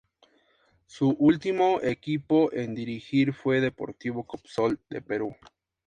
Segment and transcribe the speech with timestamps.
[0.87, 5.35] Su último equipo en dirigir fue Deportivo Coopsol de Perú.